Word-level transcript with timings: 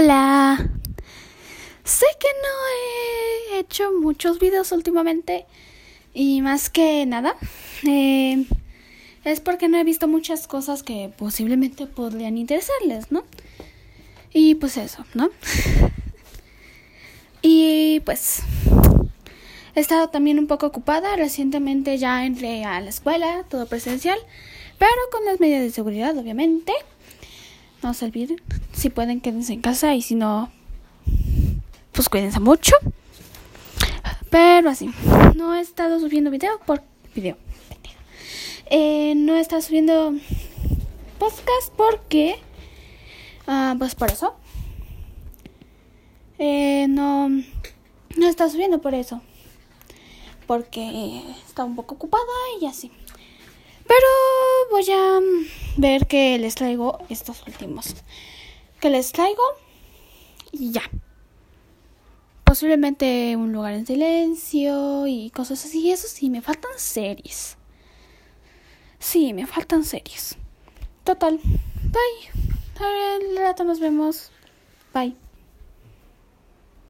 Hola. 0.00 0.70
Sé 1.82 2.06
que 2.20 2.28
no 2.40 3.56
he 3.56 3.58
hecho 3.58 3.90
muchos 4.00 4.38
videos 4.38 4.70
últimamente 4.70 5.44
y 6.14 6.40
más 6.40 6.70
que 6.70 7.04
nada 7.04 7.34
eh, 7.84 8.46
es 9.24 9.40
porque 9.40 9.66
no 9.66 9.76
he 9.76 9.82
visto 9.82 10.06
muchas 10.06 10.46
cosas 10.46 10.84
que 10.84 11.10
posiblemente 11.18 11.88
podrían 11.88 12.38
interesarles, 12.38 13.10
¿no? 13.10 13.24
Y 14.32 14.54
pues 14.54 14.76
eso, 14.76 15.04
¿no? 15.14 15.30
y 17.42 17.98
pues 18.04 18.42
he 19.74 19.80
estado 19.80 20.10
también 20.10 20.38
un 20.38 20.46
poco 20.46 20.66
ocupada. 20.66 21.16
Recientemente 21.16 21.98
ya 21.98 22.24
entré 22.24 22.64
a 22.64 22.80
la 22.80 22.90
escuela, 22.90 23.44
todo 23.50 23.66
presencial, 23.66 24.20
pero 24.78 24.92
con 25.10 25.24
las 25.24 25.40
medidas 25.40 25.62
de 25.62 25.70
seguridad, 25.70 26.16
obviamente. 26.16 26.72
No 27.82 27.94
se 27.94 28.04
olviden. 28.04 28.40
Si 28.78 28.90
pueden, 28.90 29.20
quédense 29.20 29.52
en 29.52 29.60
casa. 29.60 29.96
Y 29.96 30.02
si 30.02 30.14
no, 30.14 30.52
pues 31.90 32.08
cuídense 32.08 32.38
mucho. 32.38 32.76
Pero 34.30 34.70
así. 34.70 34.88
No 35.34 35.52
he 35.56 35.60
estado 35.60 35.98
subiendo 35.98 36.30
video 36.30 36.60
por 36.64 36.84
video. 37.12 37.36
Eh, 38.66 39.14
no 39.16 39.34
he 39.34 39.40
estado 39.40 39.62
subiendo 39.62 40.12
podcast 41.18 41.72
porque. 41.76 42.36
Ah, 43.48 43.74
pues 43.76 43.96
por 43.96 44.12
eso. 44.12 44.36
Eh, 46.38 46.86
no. 46.88 47.30
No 47.30 48.28
estado 48.28 48.50
subiendo 48.50 48.80
por 48.80 48.94
eso. 48.94 49.20
Porque 50.46 51.24
está 51.48 51.64
un 51.64 51.74
poco 51.74 51.96
ocupada 51.96 52.22
y 52.60 52.66
así. 52.66 52.92
Pero 53.88 54.06
voy 54.70 54.86
a 54.88 55.18
ver 55.78 56.06
que 56.06 56.38
les 56.38 56.54
traigo 56.54 57.00
estos 57.08 57.44
últimos. 57.44 57.96
Que 58.80 58.90
les 58.90 59.12
traigo 59.12 59.42
y 60.52 60.72
ya. 60.72 60.82
Posiblemente 62.44 63.36
un 63.36 63.52
lugar 63.52 63.74
en 63.74 63.86
silencio 63.86 65.06
y 65.06 65.30
cosas 65.30 65.64
así. 65.64 65.90
Eso 65.90 66.08
sí, 66.08 66.30
me 66.30 66.40
faltan 66.40 66.70
series. 66.76 67.56
Sí, 68.98 69.32
me 69.32 69.46
faltan 69.46 69.84
series. 69.84 70.36
Total. 71.04 71.38
Bye. 71.38 72.48
Al 72.80 73.36
rato 73.36 73.64
nos 73.64 73.80
vemos. 73.80 74.30
Bye. 74.94 75.27